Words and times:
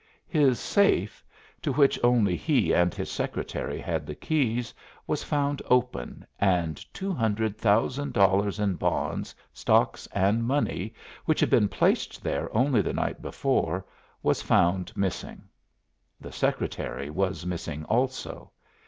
His 0.27 0.59
safe, 0.59 1.23
to 1.61 1.71
which 1.73 1.99
only 2.03 2.35
he 2.35 2.73
and 2.73 2.91
his 2.91 3.11
secretary 3.11 3.79
had 3.79 4.07
the 4.07 4.15
keys, 4.15 4.73
was 5.05 5.23
found 5.23 5.61
open, 5.69 6.25
and 6.39 6.77
$200,000 6.91 8.59
in 8.59 8.73
bonds, 8.77 9.35
stocks, 9.53 10.07
and 10.11 10.43
money, 10.43 10.95
which 11.25 11.39
had 11.39 11.51
been 11.51 11.69
placed 11.69 12.23
there 12.23 12.49
only 12.57 12.81
the 12.81 12.93
night 12.93 13.21
before, 13.21 13.85
was 14.23 14.41
found 14.41 14.91
missing. 14.97 15.43
The 16.19 16.31
secretary 16.31 17.11
was 17.11 17.45
missing 17.45 17.85
also. 17.85 18.49